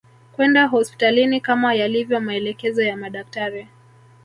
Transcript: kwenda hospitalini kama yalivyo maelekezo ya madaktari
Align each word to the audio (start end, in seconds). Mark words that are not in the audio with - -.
kwenda 0.35 0.65
hospitalini 0.67 1.41
kama 1.41 1.73
yalivyo 1.73 2.19
maelekezo 2.19 2.81
ya 2.83 2.97
madaktari 2.97 3.67